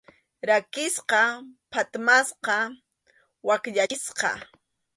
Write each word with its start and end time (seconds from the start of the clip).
Rakisqa, 0.49 1.21
phatmasqa, 1.71 2.55
wakyachisqa. 3.47 4.29